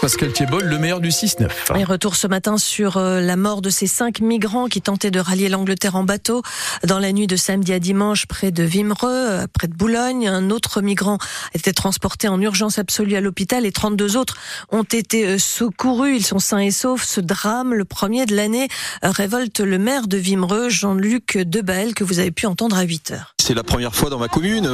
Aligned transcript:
Pascal 0.00 0.32
Thiebol, 0.32 0.64
le 0.64 0.78
meilleur 0.78 1.00
du 1.00 1.10
6-9. 1.10 1.48
Et 1.78 1.84
retour 1.84 2.16
ce 2.16 2.26
matin 2.26 2.56
sur 2.56 2.96
euh, 2.96 3.20
la 3.20 3.36
mort 3.36 3.60
de 3.60 3.68
ces 3.68 3.86
cinq 3.86 4.20
migrants 4.20 4.66
qui 4.66 4.80
tentaient 4.80 5.10
de 5.10 5.20
rallier 5.20 5.50
l'Angleterre 5.50 5.94
en 5.94 6.04
bateau 6.04 6.42
dans 6.86 6.98
la 6.98 7.12
nuit 7.12 7.26
de 7.26 7.36
samedi 7.36 7.74
à 7.74 7.78
dimanche 7.78 8.24
près 8.24 8.50
de 8.50 8.62
Vimereux, 8.62 9.10
euh, 9.10 9.46
près 9.52 9.68
de 9.68 9.74
Boulogne. 9.74 10.26
Un 10.26 10.48
autre 10.48 10.80
migrant 10.80 11.16
a 11.16 11.58
été 11.58 11.74
transporté 11.74 12.28
en 12.28 12.40
urgence 12.40 12.78
absolue 12.78 13.14
à 13.14 13.20
l'hôpital 13.20 13.66
et 13.66 13.72
32 13.72 14.16
autres 14.16 14.38
ont 14.70 14.84
été 14.84 15.26
euh, 15.26 15.38
secourus. 15.38 16.16
Ils 16.16 16.24
sont 16.24 16.38
sains 16.38 16.60
et 16.60 16.70
saufs. 16.70 17.04
Ce 17.04 17.20
drame, 17.20 17.74
le 17.74 17.84
premier 17.84 18.24
de 18.24 18.34
l'année, 18.34 18.68
révolte 19.02 19.60
le 19.60 19.76
maire 19.76 20.08
de 20.08 20.16
Vimereux, 20.16 20.70
Jean-Luc 20.70 21.36
Debael, 21.36 21.92
que 21.92 22.04
vous 22.04 22.20
avez 22.20 22.30
pu 22.30 22.46
entendre 22.46 22.76
à 22.78 22.82
8 22.82 23.10
heures. 23.10 23.34
C'est 23.38 23.54
la 23.54 23.64
première 23.64 23.94
fois 23.94 24.08
dans 24.08 24.18
ma 24.18 24.28
commune. 24.28 24.66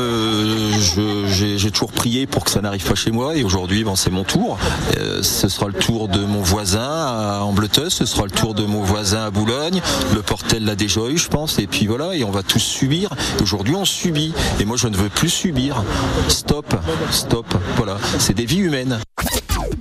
J'ai 1.36 1.70
toujours 1.70 1.92
prié 1.92 2.26
pour 2.26 2.44
que 2.44 2.50
ça 2.50 2.62
n'arrive 2.62 2.82
pas 2.82 2.94
chez 2.94 3.10
moi 3.10 3.36
et 3.36 3.44
aujourd'hui, 3.44 3.84
bon, 3.84 3.94
c'est 3.94 4.10
mon 4.10 4.24
tour. 4.24 4.58
Euh, 4.96 5.22
ce 5.22 5.48
sera 5.48 5.66
le 5.66 5.74
tour 5.74 6.08
de 6.08 6.20
mon 6.20 6.40
voisin 6.40 6.80
à 6.80 7.40
Ambleteuse, 7.42 7.92
ce 7.92 8.06
sera 8.06 8.24
le 8.24 8.30
tour 8.30 8.54
de 8.54 8.64
mon 8.64 8.80
voisin 8.80 9.26
à 9.26 9.30
Boulogne, 9.30 9.82
le 10.14 10.22
Portel 10.22 10.64
l'a 10.64 10.76
déjà 10.76 11.02
eu, 11.10 11.18
je 11.18 11.28
pense, 11.28 11.58
et 11.58 11.66
puis 11.66 11.86
voilà, 11.86 12.14
et 12.14 12.24
on 12.24 12.30
va 12.30 12.42
tous 12.42 12.60
subir. 12.60 13.10
Aujourd'hui, 13.42 13.74
on 13.74 13.84
subit, 13.84 14.32
et 14.60 14.64
moi, 14.64 14.78
je 14.78 14.88
ne 14.88 14.96
veux 14.96 15.10
plus 15.10 15.28
subir. 15.28 15.82
Stop, 16.28 16.74
stop, 17.10 17.54
voilà, 17.76 17.98
c'est 18.18 18.34
des 18.34 18.46
vies 18.46 18.60
humaines. 18.60 18.98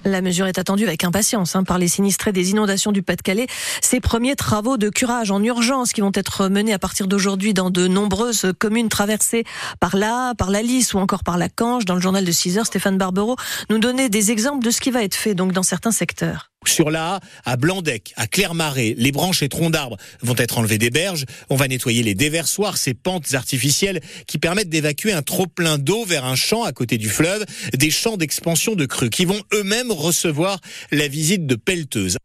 La 0.03 0.21
mesure 0.21 0.45
est 0.45 0.59
attendue 0.59 0.85
avec 0.85 1.03
impatience 1.03 1.55
hein, 1.55 1.63
par 1.63 1.77
les 1.77 1.87
sinistrés 1.87 2.31
des 2.31 2.51
inondations 2.51 2.91
du 2.91 3.01
Pas-de-Calais. 3.01 3.47
Ces 3.81 3.99
premiers 3.99 4.35
travaux 4.35 4.77
de 4.77 4.89
curage 4.89 5.31
en 5.31 5.41
urgence 5.41 5.93
qui 5.93 6.01
vont 6.01 6.11
être 6.13 6.47
menés 6.47 6.73
à 6.73 6.79
partir 6.79 7.07
d'aujourd'hui 7.07 7.53
dans 7.53 7.69
de 7.69 7.87
nombreuses 7.87 8.53
communes 8.59 8.89
traversées 8.89 9.43
par 9.79 9.95
la, 9.95 10.33
par 10.37 10.51
la 10.51 10.61
Lys 10.61 10.93
ou 10.93 10.99
encore 10.99 11.23
par 11.23 11.37
la 11.37 11.49
Cange. 11.49 11.85
Dans 11.85 11.95
le 11.95 12.01
journal 12.01 12.23
de 12.23 12.31
6 12.31 12.57
heures, 12.57 12.65
Stéphane 12.65 12.97
Barbero 12.97 13.35
nous 13.69 13.79
donnait 13.79 14.09
des 14.09 14.31
exemples 14.31 14.63
de 14.63 14.71
ce 14.71 14.79
qui 14.79 14.91
va 14.91 15.03
être 15.03 15.15
fait 15.15 15.33
donc 15.33 15.51
dans 15.51 15.63
certains 15.63 15.91
secteurs. 15.91 16.51
Sur 16.67 16.91
la 16.91 17.19
à 17.45 17.57
Blandec, 17.57 18.13
à 18.15 18.27
Clermarais, 18.27 18.95
les 18.97 19.11
branches 19.11 19.43
et 19.43 19.49
troncs 19.49 19.71
d'arbres 19.71 19.97
vont 20.21 20.35
être 20.37 20.57
enlevés 20.57 20.77
des 20.77 20.89
berges. 20.89 21.25
On 21.49 21.55
va 21.55 21.67
nettoyer 21.67 22.03
les 22.03 22.15
déversoirs, 22.15 22.77
ces 22.77 22.93
pentes 22.93 23.33
artificielles 23.33 24.01
qui 24.27 24.37
permettent 24.37 24.69
d'évacuer 24.69 25.13
un 25.13 25.21
trop-plein 25.21 25.77
d'eau 25.77 26.05
vers 26.05 26.25
un 26.25 26.35
champ 26.35 26.63
à 26.63 26.71
côté 26.71 26.97
du 26.97 27.09
fleuve, 27.09 27.45
des 27.73 27.91
champs 27.91 28.17
d'expansion 28.17 28.75
de 28.75 28.85
crues 28.85 29.09
qui 29.09 29.25
vont 29.25 29.41
eux-mêmes 29.53 29.91
recevoir 29.91 30.59
la 30.91 31.07
visite 31.07 31.45
de 31.45 31.55
pelleteuses. 31.55 32.17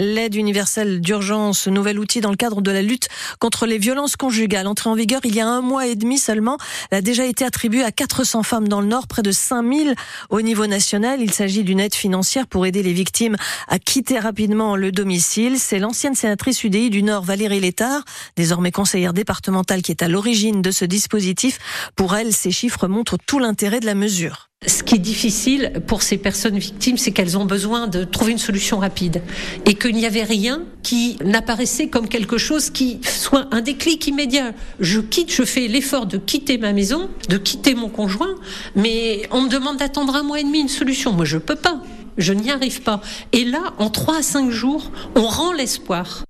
L'aide 0.00 0.36
universelle 0.36 1.00
d'urgence, 1.00 1.66
nouvel 1.66 1.98
outil 1.98 2.20
dans 2.20 2.30
le 2.30 2.36
cadre 2.36 2.60
de 2.60 2.70
la 2.70 2.82
lutte 2.82 3.08
contre 3.40 3.66
les 3.66 3.78
violences 3.78 4.14
conjugales. 4.14 4.68
Entrée 4.68 4.88
en 4.88 4.94
vigueur 4.94 5.20
il 5.24 5.34
y 5.34 5.40
a 5.40 5.48
un 5.48 5.60
mois 5.60 5.88
et 5.88 5.96
demi 5.96 6.18
seulement. 6.18 6.56
A 6.92 7.00
déjà 7.00 7.26
été 7.26 7.44
attribuée 7.44 7.82
à 7.82 7.90
400 7.90 8.44
femmes 8.44 8.68
dans 8.68 8.80
le 8.80 8.86
Nord, 8.86 9.08
près 9.08 9.22
de 9.22 9.32
5000 9.32 9.96
au 10.30 10.40
niveau 10.40 10.68
national. 10.68 11.20
Il 11.20 11.32
s'agit 11.32 11.64
d'une 11.64 11.80
aide 11.80 11.96
financière 11.96 12.46
pour 12.46 12.64
aider 12.64 12.84
les 12.84 12.92
victimes 12.92 13.34
à 13.66 13.80
quitter 13.80 14.20
rapidement 14.20 14.76
le 14.76 14.92
domicile. 14.92 15.58
C'est 15.58 15.80
l'ancienne 15.80 16.14
sénatrice 16.14 16.62
UDI 16.62 16.90
du 16.90 17.02
Nord, 17.02 17.24
Valérie 17.24 17.58
Létard, 17.58 18.04
désormais 18.36 18.70
conseillère 18.70 19.12
départementale, 19.12 19.82
qui 19.82 19.90
est 19.90 20.04
à 20.04 20.08
l'origine 20.08 20.62
de 20.62 20.70
ce 20.70 20.84
dispositif. 20.84 21.58
Pour 21.96 22.14
elle, 22.14 22.32
ces 22.32 22.52
chiffres 22.52 22.86
montrent 22.86 23.18
tout 23.26 23.40
l'intérêt 23.40 23.80
de 23.80 23.86
la 23.86 23.96
mesure. 23.96 24.48
Ce 24.66 24.82
qui 24.82 24.96
est 24.96 24.98
difficile 24.98 25.72
pour 25.86 26.02
ces 26.02 26.18
personnes 26.18 26.58
victimes, 26.58 26.98
c'est 26.98 27.12
qu'elles 27.12 27.38
ont 27.38 27.44
besoin 27.44 27.86
de 27.86 28.02
trouver 28.02 28.32
une 28.32 28.38
solution 28.38 28.78
rapide 28.78 29.22
et 29.66 29.74
qu'il 29.74 29.94
n'y 29.94 30.04
avait 30.04 30.24
rien 30.24 30.64
qui 30.82 31.16
n'apparaissait 31.24 31.86
comme 31.86 32.08
quelque 32.08 32.38
chose 32.38 32.70
qui 32.70 32.98
soit 33.04 33.46
un 33.52 33.60
déclic 33.60 34.08
immédiat. 34.08 34.52
Je 34.80 34.98
quitte, 34.98 35.32
je 35.32 35.44
fais 35.44 35.68
l'effort 35.68 36.06
de 36.06 36.18
quitter 36.18 36.58
ma 36.58 36.72
maison, 36.72 37.08
de 37.28 37.36
quitter 37.36 37.76
mon 37.76 37.88
conjoint, 37.88 38.34
mais 38.74 39.28
on 39.30 39.42
me 39.42 39.48
demande 39.48 39.76
d'attendre 39.76 40.16
un 40.16 40.24
mois 40.24 40.40
et 40.40 40.44
demi 40.44 40.58
une 40.58 40.68
solution. 40.68 41.12
Moi, 41.12 41.24
je 41.24 41.38
peux 41.38 41.54
pas. 41.54 41.80
Je 42.16 42.32
n'y 42.32 42.50
arrive 42.50 42.82
pas. 42.82 43.00
Et 43.30 43.44
là, 43.44 43.74
en 43.78 43.90
trois 43.90 44.18
à 44.18 44.22
cinq 44.22 44.50
jours, 44.50 44.90
on 45.14 45.22
rend 45.22 45.52
l'espoir. 45.52 46.24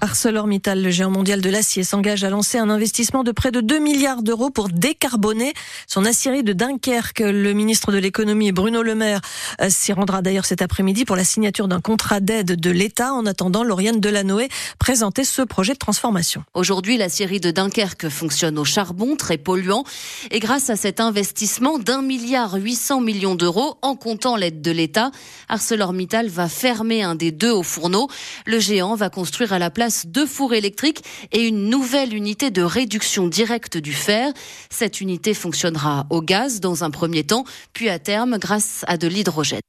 ArcelorMittal, 0.00 0.82
le 0.82 0.90
géant 0.90 1.10
mondial 1.10 1.40
de 1.40 1.50
l'acier, 1.50 1.84
s'engage 1.84 2.24
à 2.24 2.30
lancer 2.30 2.58
un 2.58 2.70
investissement 2.70 3.22
de 3.22 3.32
près 3.32 3.50
de 3.50 3.60
2 3.60 3.78
milliards 3.78 4.22
d'euros 4.22 4.50
pour 4.50 4.68
décarboner 4.68 5.52
son 5.86 6.04
aciérie 6.04 6.42
de 6.42 6.52
Dunkerque. 6.52 7.20
Le 7.20 7.52
ministre 7.52 7.92
de 7.92 7.98
l'économie, 7.98 8.50
Bruno 8.52 8.82
Le 8.82 8.94
Maire, 8.94 9.20
euh, 9.60 9.68
s'y 9.68 9.92
rendra 9.92 10.22
d'ailleurs 10.22 10.46
cet 10.46 10.62
après-midi 10.62 11.04
pour 11.04 11.16
la 11.16 11.24
signature 11.24 11.68
d'un 11.68 11.80
contrat 11.80 12.20
d'aide 12.20 12.58
de 12.58 12.70
l'État. 12.70 13.12
En 13.12 13.26
attendant, 13.26 13.62
Lauriane 13.62 14.00
Delanoë 14.00 14.48
présentait 14.78 15.24
ce 15.24 15.42
projet 15.42 15.74
de 15.74 15.78
transformation. 15.78 16.44
Aujourd'hui, 16.54 16.96
l'aciérie 16.96 17.40
de 17.40 17.50
Dunkerque 17.50 18.08
fonctionne 18.08 18.58
au 18.58 18.64
charbon, 18.64 19.16
très 19.16 19.38
polluant. 19.38 19.84
Et 20.30 20.40
grâce 20.40 20.70
à 20.70 20.76
cet 20.76 21.00
investissement 21.00 21.78
d'un 21.78 22.02
milliard 22.02 22.54
800 22.54 23.00
millions 23.00 23.34
d'euros, 23.34 23.78
en 23.82 23.96
comptant 23.96 24.36
l'aide 24.36 24.62
de 24.62 24.70
l'État, 24.70 25.10
ArcelorMittal 25.48 26.28
va 26.28 26.48
fermer 26.48 27.02
un 27.02 27.14
des 27.14 27.32
deux 27.32 27.50
hauts 27.50 27.62
fourneaux. 27.62 28.08
Le 28.46 28.58
géant 28.58 28.94
va 28.94 29.10
construire 29.10 29.52
à 29.52 29.58
la 29.58 29.69
place 29.70 30.06
deux 30.06 30.26
fours 30.26 30.54
électriques 30.54 31.02
et 31.32 31.46
une 31.46 31.68
nouvelle 31.68 32.14
unité 32.14 32.50
de 32.50 32.62
réduction 32.62 33.28
directe 33.28 33.78
du 33.78 33.92
fer. 33.92 34.32
Cette 34.70 35.00
unité 35.00 35.34
fonctionnera 35.34 36.06
au 36.10 36.22
gaz 36.22 36.60
dans 36.60 36.84
un 36.84 36.90
premier 36.90 37.24
temps, 37.24 37.44
puis 37.72 37.88
à 37.88 37.98
terme 37.98 38.38
grâce 38.38 38.84
à 38.86 38.96
de 38.96 39.08
l'hydrogène. 39.08 39.60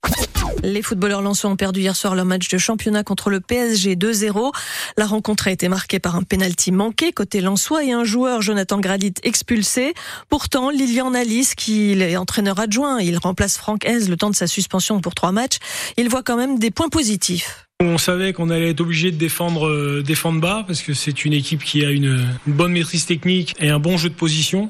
Les 0.63 0.81
footballeurs 0.83 1.21
lensois 1.21 1.49
ont 1.49 1.55
perdu 1.55 1.79
hier 1.81 1.95
soir 1.95 2.13
leur 2.13 2.25
match 2.25 2.47
de 2.49 2.57
championnat 2.57 3.03
contre 3.03 3.29
le 3.29 3.39
PSG 3.39 3.95
2-0. 3.95 4.51
La 4.97 5.05
rencontre 5.07 5.47
a 5.47 5.51
été 5.51 5.69
marquée 5.69 5.99
par 5.99 6.15
un 6.15 6.23
pénalty 6.23 6.71
manqué 6.71 7.11
côté 7.11 7.41
lensois 7.41 7.83
et 7.83 7.91
un 7.91 8.03
joueur, 8.03 8.41
Jonathan 8.41 8.79
Gradit, 8.79 9.13
expulsé. 9.23 9.93
Pourtant, 10.29 10.69
Lilian 10.69 11.13
Alice, 11.13 11.55
qui 11.55 11.93
est 11.93 12.15
entraîneur 12.15 12.59
adjoint, 12.59 12.99
il 12.99 13.17
remplace 13.17 13.57
Franck 13.57 13.85
Hez 13.85 14.07
le 14.07 14.17
temps 14.17 14.29
de 14.29 14.35
sa 14.35 14.47
suspension 14.47 15.01
pour 15.01 15.15
trois 15.15 15.31
matchs, 15.31 15.57
il 15.97 16.09
voit 16.09 16.23
quand 16.23 16.37
même 16.37 16.59
des 16.59 16.69
points 16.69 16.89
positifs. 16.89 17.67
On 17.81 17.97
savait 17.97 18.31
qu'on 18.31 18.51
allait 18.51 18.69
être 18.69 18.81
obligé 18.81 19.09
de 19.09 19.17
défendre, 19.17 19.67
euh, 19.67 20.03
défendre 20.05 20.39
bas 20.39 20.63
parce 20.67 20.83
que 20.83 20.93
c'est 20.93 21.25
une 21.25 21.33
équipe 21.33 21.63
qui 21.63 21.83
a 21.83 21.89
une, 21.89 22.27
bonne 22.45 22.73
maîtrise 22.73 23.07
technique 23.07 23.55
et 23.59 23.69
un 23.69 23.79
bon 23.79 23.97
jeu 23.97 24.09
de 24.09 24.13
position 24.13 24.69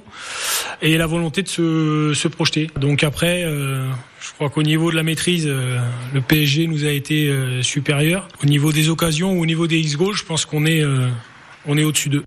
et 0.81 0.97
la 0.97 1.07
volonté 1.07 1.43
de 1.43 1.49
se, 1.49 2.27
projeter. 2.29 2.69
Donc 2.79 3.03
après, 3.03 3.43
euh, 3.43 3.85
je 4.21 4.31
crois 4.31 4.49
qu'au 4.49 4.63
niveau 4.63 4.91
de 4.91 4.95
la 4.95 5.03
maîtrise, 5.03 5.45
euh, 5.45 5.77
le 6.13 6.21
PSG 6.21 6.67
nous 6.67 6.85
a 6.85 6.89
été 6.89 7.29
supérieur. 7.61 8.29
Au 8.41 8.45
niveau 8.45 8.71
des 8.71 8.87
occasions 8.87 9.33
ou 9.33 9.41
au 9.41 9.45
niveau 9.45 9.67
des 9.67 9.79
X-goals, 9.79 10.15
je 10.15 10.23
pense 10.23 10.45
qu'on 10.45 10.65
est, 10.65 10.81
on 11.65 11.77
est 11.77 11.83
au-dessus 11.83 12.07
d'eux. 12.07 12.23